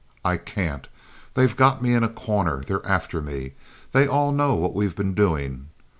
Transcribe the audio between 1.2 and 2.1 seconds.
They've got me in a